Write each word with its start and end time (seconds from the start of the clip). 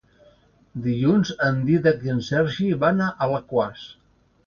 Dilluns 0.85 1.33
en 1.49 1.61
Dídac 1.69 2.03
i 2.09 2.15
en 2.17 2.25
Sergi 2.33 2.73
van 2.87 3.07
a 3.11 3.15
Alaquàs. 3.29 3.89